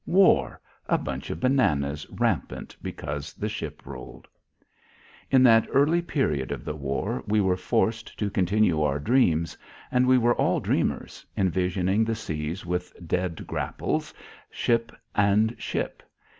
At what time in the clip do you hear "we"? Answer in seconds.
7.27-7.39, 10.07-10.17